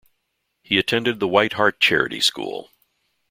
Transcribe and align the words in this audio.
He 0.63 0.79
attended 0.79 1.19
the 1.19 1.27
White 1.27 1.53
Hart 1.53 1.79
Charity 1.79 2.21
School. 2.21 2.71